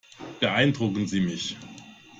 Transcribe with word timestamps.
Beeindrucken 0.39 1.07
Sie 1.07 1.21
mich. 1.21 1.55